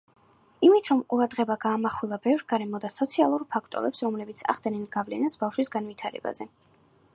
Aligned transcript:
იმით, 0.67 0.87
რომ 0.91 1.01
ყურადღება 1.13 1.57
გაამახვილა 1.65 2.19
ბევრ 2.23 2.41
გარემო 2.53 2.81
და 2.87 2.91
სოციალურ 2.95 3.45
ფაქტორებს, 3.57 4.03
რომლებიც 4.07 4.43
ახდენენ 4.57 4.91
გავლენას 4.99 5.41
ბავშვის 5.45 5.73
განვითარებაზე. 5.77 6.53